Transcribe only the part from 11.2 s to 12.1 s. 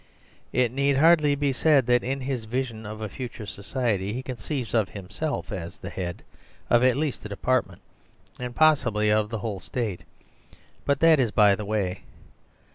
by the way.)